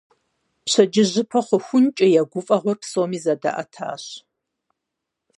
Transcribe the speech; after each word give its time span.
Пщэдджыжьыпэ 0.65 1.39
хъухункӀэ 1.45 2.07
я 2.19 2.23
гуфӀэгъуэр 2.31 2.77
псоми 2.81 3.19
зэдаӀэтащ. 3.23 4.03